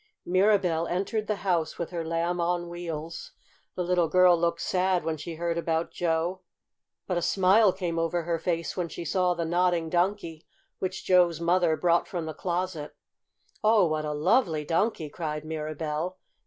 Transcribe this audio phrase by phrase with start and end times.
[0.25, 3.33] Mirabell entered the house with her Lamb on Wheels.
[3.75, 6.41] The little girl looked sad when she heard about Joe,
[7.05, 10.47] but a smile came over her face when she saw the Nodding Donkey,
[10.79, 12.95] which Joe's mother brought from the closet.
[13.63, 16.17] "Oh, what a lovely Donkey!" cried Mirabell.